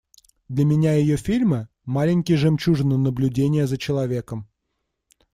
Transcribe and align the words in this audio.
Для 0.49 0.65
меня 0.65 0.93
ее 0.95 1.15
фильмы– 1.15 1.67
маленькие 1.85 2.35
жемчужины 2.35 2.97
наблюдения 2.97 3.67
за 3.67 3.77
человеком. 3.77 4.49